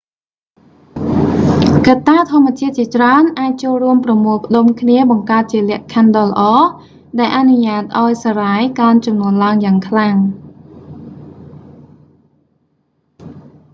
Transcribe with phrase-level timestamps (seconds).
[1.87, 6.43] កត្តាធម្មជាតិជាច្រើនអាចចូលរួមប្រមូលផ្តុំគ្នាបង្កើតជាលក្ខខណ្ឌដ៏ល្អ
[7.19, 10.15] ដែលអនុញ្ញាតឱ្យសារ៉ាយកើនចំនួនឡើងយ៉ាងខ្លាំង